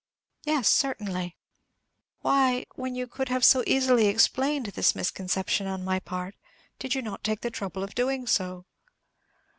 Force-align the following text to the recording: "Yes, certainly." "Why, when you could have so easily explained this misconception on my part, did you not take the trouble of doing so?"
"Yes, 0.45 0.67
certainly." 0.67 1.37
"Why, 2.21 2.65
when 2.73 2.95
you 2.95 3.05
could 3.05 3.29
have 3.29 3.45
so 3.45 3.63
easily 3.67 4.07
explained 4.07 4.65
this 4.65 4.95
misconception 4.95 5.67
on 5.67 5.83
my 5.85 5.99
part, 5.99 6.33
did 6.79 6.95
you 6.95 7.03
not 7.03 7.23
take 7.23 7.41
the 7.41 7.51
trouble 7.51 7.83
of 7.83 7.93
doing 7.93 8.25
so?" 8.25 8.65